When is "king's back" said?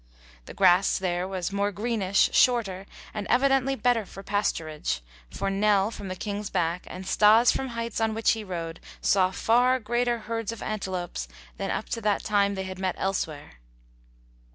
6.15-6.85